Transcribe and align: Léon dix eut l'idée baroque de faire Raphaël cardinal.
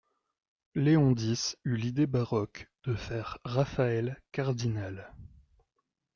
Léon 0.73 1.11
dix 1.11 1.57
eut 1.63 1.75
l'idée 1.75 2.07
baroque 2.07 2.67
de 2.85 2.95
faire 2.95 3.37
Raphaël 3.45 4.19
cardinal. 4.31 5.13